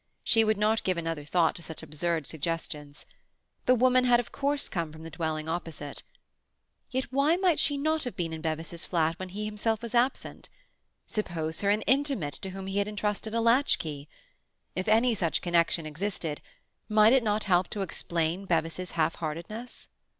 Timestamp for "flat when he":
8.83-9.45